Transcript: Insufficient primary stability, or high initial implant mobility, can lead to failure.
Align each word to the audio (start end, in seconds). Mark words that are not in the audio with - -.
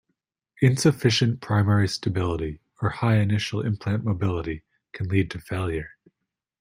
Insufficient 0.63 1.41
primary 1.41 1.87
stability, 1.87 2.59
or 2.81 2.89
high 2.89 3.17
initial 3.17 3.61
implant 3.63 4.03
mobility, 4.03 4.63
can 4.93 5.07
lead 5.07 5.29
to 5.29 5.39
failure. 5.39 5.91